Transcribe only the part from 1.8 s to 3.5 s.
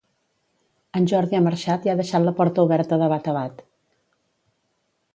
i ha deixat la porta oberta de bat a